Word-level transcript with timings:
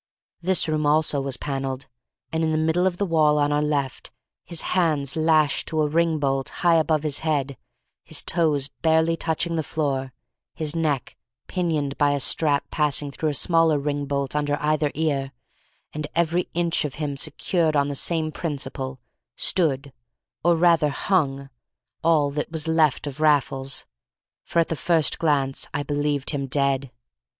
This 0.41 0.67
room 0.67 0.87
also 0.87 1.21
was 1.21 1.37
panelled, 1.37 1.85
and 2.31 2.43
in 2.43 2.51
the 2.51 2.57
middle 2.57 2.87
of 2.87 2.97
the 2.97 3.05
wall 3.05 3.37
on 3.37 3.51
our 3.51 3.61
left, 3.61 4.09
his 4.43 4.63
hands 4.73 5.15
lashed 5.15 5.67
to 5.67 5.83
a 5.83 5.87
ring 5.87 6.17
bolt 6.17 6.49
high 6.65 6.77
above 6.77 7.03
his 7.03 7.19
head, 7.19 7.55
his 8.03 8.23
toes 8.23 8.69
barely 8.81 9.15
touching 9.15 9.57
the 9.57 9.61
floor, 9.61 10.11
his 10.55 10.75
neck 10.75 11.15
pinioned 11.45 11.99
by 11.99 12.13
a 12.13 12.19
strap 12.19 12.63
passing 12.71 13.11
through 13.11 13.33
smaller 13.33 13.77
ring 13.77 14.07
bolts 14.07 14.33
under 14.33 14.57
either 14.59 14.91
ear, 14.95 15.33
and 15.93 16.07
every 16.15 16.49
inch 16.55 16.83
of 16.83 16.95
him 16.95 17.15
secured 17.15 17.75
on 17.75 17.87
the 17.87 17.93
same 17.93 18.31
principle, 18.31 18.99
stood, 19.35 19.93
or 20.43 20.55
rather 20.55 20.89
hung, 20.89 21.51
all 22.03 22.31
that 22.31 22.51
was 22.51 22.67
left 22.67 23.05
of 23.05 23.21
Raffles, 23.21 23.85
for 24.45 24.57
at 24.57 24.69
the 24.69 24.75
first 24.75 25.19
glance 25.19 25.67
I 25.75 25.83
believed 25.83 26.31
him 26.31 26.47
dead. 26.47 26.89